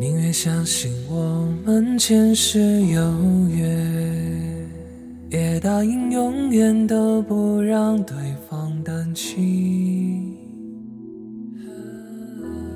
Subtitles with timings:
[0.00, 3.02] 宁愿相信我们前世有
[3.50, 3.68] 约，
[5.28, 8.16] 也答应永远都不让对
[8.48, 10.34] 方担心，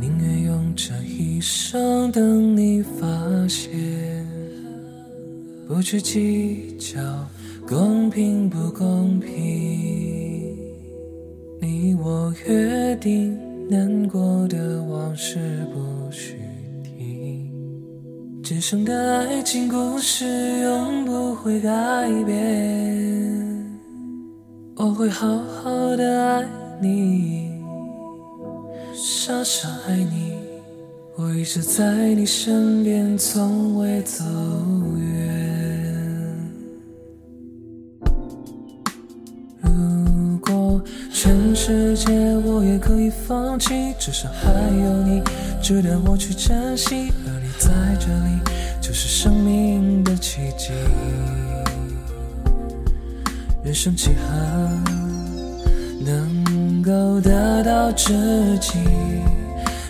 [0.00, 3.06] 宁愿用这一生等你发
[3.46, 4.26] 现，
[5.68, 7.00] 不去计较
[7.68, 9.30] 公平不公平。
[11.60, 13.38] 你我约定，
[13.70, 15.38] 难过的往事
[15.72, 15.91] 不。
[18.42, 20.26] 今生的爱情故事
[20.62, 21.70] 永不会改
[22.24, 23.80] 变，
[24.74, 26.44] 我会好好的爱
[26.80, 27.52] 你，
[28.94, 30.32] 傻傻爱你，
[31.16, 34.24] 我一直在你身边，从未走
[34.98, 35.12] 远。
[39.62, 40.01] 如
[41.12, 42.12] 全世界
[42.44, 45.22] 我也可以放弃，至少还有你
[45.62, 47.12] 值得我去珍惜。
[47.26, 48.40] 而你在这里，
[48.80, 50.72] 就是生命的奇迹。
[53.64, 54.68] 人生几何
[56.04, 58.12] 能够得到知
[58.58, 58.78] 己？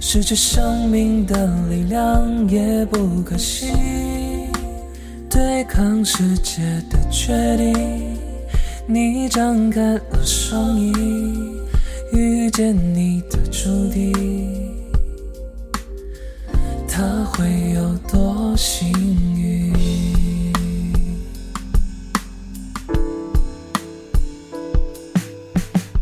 [0.00, 3.68] 失去生命的力量也不可惜。
[5.28, 8.18] 对抗世界的决定，
[8.92, 10.92] 你张开了双翼，
[12.12, 14.12] 遇见你的注定。
[16.88, 18.90] 他会有多幸
[19.36, 19.72] 运？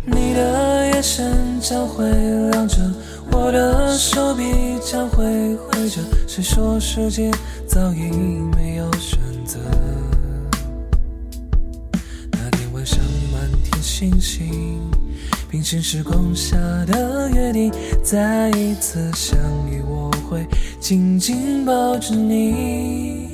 [0.06, 2.10] 你的眼神将会
[2.50, 2.78] 亮着，
[3.30, 6.00] 我的手臂将会挥着。
[6.26, 7.30] 谁说世界
[7.66, 8.10] 早已
[8.56, 9.58] 没有选择？
[12.88, 12.98] 像
[13.30, 14.80] 满天星星，
[15.50, 17.70] 平行时空下的约定，
[18.02, 19.38] 再一次相
[19.70, 20.46] 遇，我会。
[20.80, 23.28] 紧紧抱着你，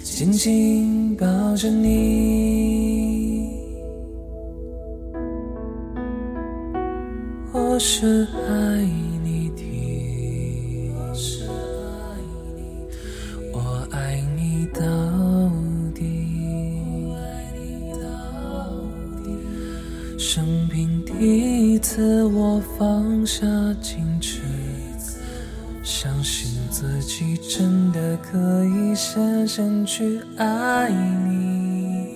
[0.00, 1.26] 紧紧抱
[1.56, 3.50] 着你，
[7.52, 8.86] 我是爱
[9.24, 10.92] 你的，
[13.52, 14.29] 我爱你
[20.60, 23.46] 生平第一次我放下
[23.80, 24.42] 矜持。
[25.82, 32.08] 相信自己真的可以深深去爱你，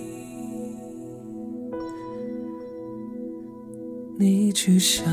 [4.19, 5.03] 你去想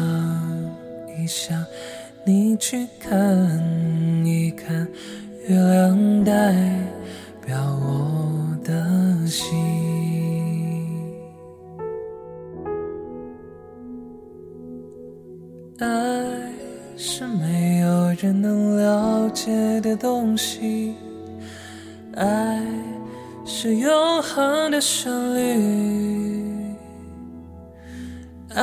[1.19, 1.64] 一想，
[2.26, 3.16] 你去看
[4.26, 4.87] 一看，
[5.49, 6.53] 月亮代
[7.47, 9.56] 表我的心，
[15.82, 16.53] 爱
[16.97, 18.03] 是没有。
[18.22, 20.94] 人能了解的东西，
[22.15, 22.62] 爱
[23.44, 26.76] 是永恒的旋律，
[28.54, 28.62] 爱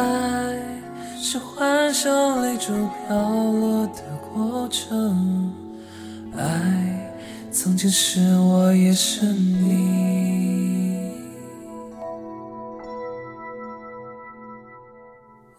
[1.20, 2.72] 是幻想泪珠
[3.08, 3.18] 飘
[3.52, 4.02] 落的
[4.34, 5.52] 过程，
[6.38, 7.12] 爱
[7.52, 10.09] 曾经是我，也是你，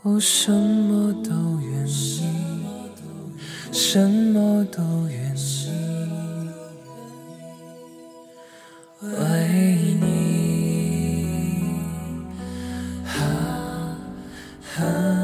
[0.02, 2.24] 我什么都愿意，
[3.70, 5.68] 什么都愿意
[9.02, 11.76] 为你，
[13.04, 15.19] 哈。